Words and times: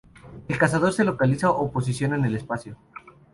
El 0.47 0.57
cazador 0.57 0.93
se 0.93 1.03
localiza 1.03 1.51
o 1.51 1.71
posiciona 1.71 2.15
en 2.15 2.25
el 2.25 2.35
espacio. 2.35 2.75